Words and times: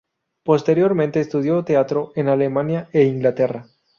Posteriormente 0.43 1.19
estudió 1.19 1.63
teatro 1.63 2.11
en 2.15 2.27
Alemania 2.27 2.89
e 2.91 3.03
Inglaterra. 3.03 3.67